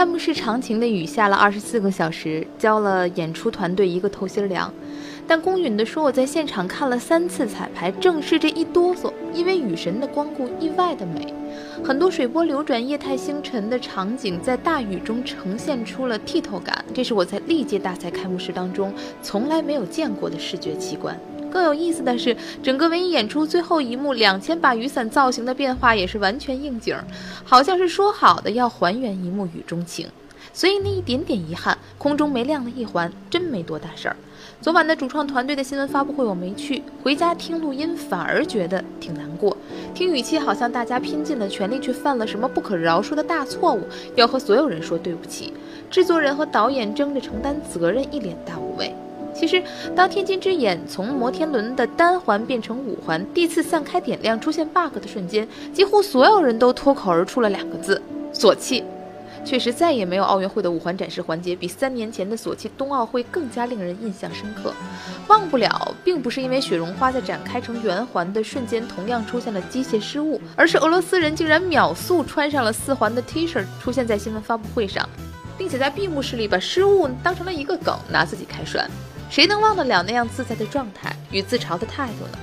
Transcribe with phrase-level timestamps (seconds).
[0.00, 4.72] 开幕式长情的雨下了二十四个小时，浇了演出团队一个透心凉。
[5.26, 11.34] 但公允地说，我在现场看了三次彩排，正是这一哆嗦，因为雨神的光顾意外的美。
[11.84, 21.14] 很多水波流转、液态星辰的场景在大雨中呈现出了剔透感，这是我在历届大赛开幕式当中从来没有见过的视觉奇观。
[21.50, 26.96] 更有意思的是，整个文艺演出最后一幕两千把雨伞造型的变化也是完全应景，
[27.44, 30.08] 好像是说好的要还原一幕雨中情。
[30.52, 34.16] 所以那一点点遗憾，空中没亮了一环，真没多大事儿。
[34.60, 39.56] 昨晚的主创团队的新闻发布会我没去，回家听录音反而觉得挺难过。
[39.94, 43.82] 听语气好像大家拼尽了全力，却犯了什么不可饶恕的大错误，
[44.16, 45.52] 要和所有人说对不起。
[45.88, 48.92] 制作人和导演争着承担责任，一脸大无畏。
[49.40, 49.62] 其实，
[49.96, 58.02] 当天津之眼从摩天轮的单环变成五环，地次散开点亮出现 bug 的瞬间，几乎所有人都脱口而出了两个字：
[58.34, 58.84] 锁气。
[59.42, 64.74] 确实再也没有奥运会的五环展示环节比三年前的索契冬奥会更加令人印象深刻。
[65.26, 75.08] 忘不了，并不是因为雪绒花在展开成圆环的瞬间同样出现了机械失误，而是俄罗斯人竟然秒速穿上了四环的 T 恤出现在新闻发布会上，
[75.56, 78.86] 并且在闭幕式里把失误当成了一个梗拿自己开涮。
[79.30, 82.38] 谁能忘得了那样自在的状态与自嘲的态度呢？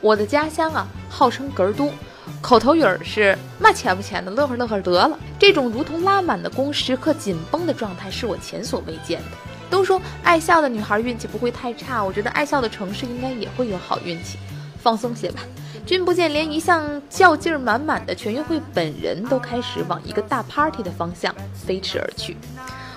[0.00, 1.92] 我的家乡啊，号称“哏儿都”。
[2.40, 5.18] 口头语儿是嘛钱不钱的，乐呵乐呵得了。
[5.38, 9.36] 这种如同拉满的弓、时刻紧绷的状态，是我前所未见的。
[9.68, 14.38] 都说爱笑的女孩运气不会太差，我觉得爱笑的城市应该也会有好运气。
[14.80, 15.42] 放松些吧，
[15.84, 22.36] 君不见连一向较劲儿满满的全运会本人都开始往一个大 party 的方向飞驰而去。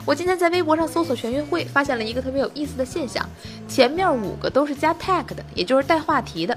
[0.05, 3.27] 我今天在微博上搜索全运会，发现了一个特别有意思的现象：
[3.67, 6.55] 前面五个都是加 tag 的，也就是带话题的。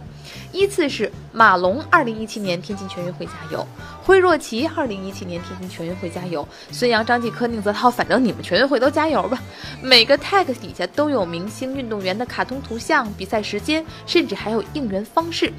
[0.52, 3.66] 依次是马龙，二零一七年天津全运会加油；
[4.04, 9.42] 惠若琪，二零一七年天津全运会加油；孙杨、张继科、宁泽涛，反正你们全运会都加油吧。
[9.82, 15.50] 每个 tag 底下都有明星运动员的卡通图像、比赛时间，甚至还有应援方式。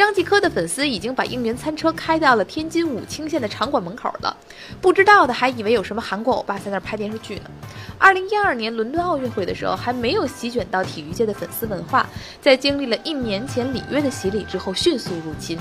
[0.00, 4.34] 张继科的粉丝已经把应援餐车开到了天津武清县的场馆门口了，
[4.80, 7.42] 不知道的还以为有什么韩国欧巴在那儿拍电视剧呢。
[7.98, 12.08] 二零一二年伦敦奥运会的时候，还没有席卷到体育界的粉丝文化，
[12.40, 15.58] 在经历了一年前里约的洗礼之后，迅速入侵。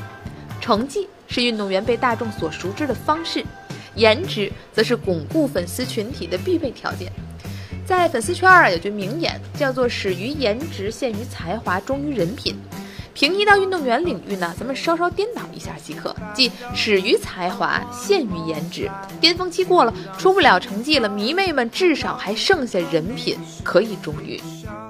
[0.62, 3.44] 成绩是运动员被大众所熟知的方式，
[3.96, 7.12] 颜值则是巩固粉丝群体的必备条件。
[7.86, 12.56] 在粉丝圈啊，有句名言叫做“始于颜值，陷于才华，忠于人品”。
[13.20, 18.90] 平移到运动员领域呢，咱们稍稍颠倒一下即可，即始于才华，陷于颜值。
[19.20, 24.42] 巅峰期过了，出不了成绩了，迷妹们至少还剩下人品可以忠于。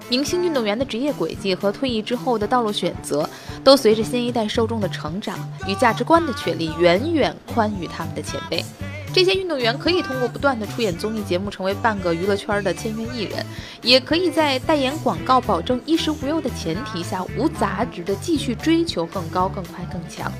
[0.09, 3.28] 明星运动员的职业轨迹和退役之后的道路选择，
[3.63, 5.35] 都随着新一代受众的成长
[5.68, 8.63] 与价值观的确立，远远宽于他们的前辈。
[9.11, 13.45] 这些运动员可以通过不断的出演综艺节目，成为半个娱乐圈的签约艺人，
[13.81, 20.31] 也可以在代言广告、保证衣食无忧的前提下，无杂质的继续追求更高、更快、更强。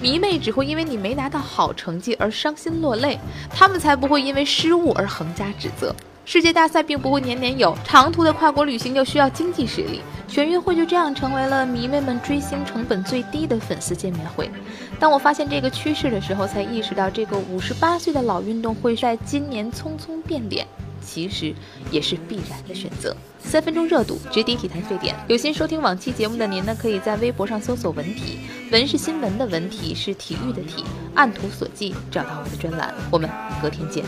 [0.00, 3.18] 迷妹只会因为你没拿到好成绩而伤心落泪，
[3.50, 5.94] 他们才不会因为失误而横加指责。
[6.24, 10.00] 世界大赛并不会年年有，长途的跨国旅行又需要经济实力。
[10.26, 14.50] 全运会就这样成为了迷妹们追星成本最低的粉丝见面会。
[14.98, 20.66] 当我发现这个趋势的时候，才意识到这个五十八岁的老运动会在今年匆匆变脸，
[21.04, 21.54] 其实
[21.90, 23.14] 也是必然的选择。
[23.38, 25.14] 三分钟热度，直抵体坛沸点。
[25.28, 28.38] 有心收听往期节目的您呢，可以在微博上搜索“文体”，
[28.72, 30.82] 文是新闻的文体是体育的体，
[31.14, 32.92] 按图索骥找到我的专栏。
[33.12, 33.28] 我们
[33.62, 34.02] 隔天见。